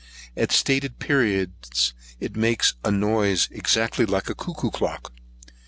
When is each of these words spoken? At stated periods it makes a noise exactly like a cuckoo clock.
At 0.35 0.51
stated 0.51 0.97
periods 0.97 1.93
it 2.19 2.35
makes 2.35 2.73
a 2.83 2.89
noise 2.89 3.47
exactly 3.51 4.07
like 4.07 4.31
a 4.31 4.33
cuckoo 4.33 4.71
clock. 4.71 5.13